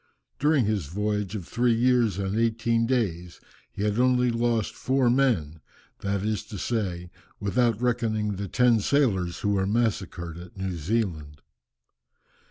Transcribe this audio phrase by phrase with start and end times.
[0.39, 3.39] During his voyage of three years and eighteen days,
[3.71, 5.61] he had only lost four men,
[5.99, 11.43] that is to say, without reckoning the ten sailors who were massacred at New Zealand.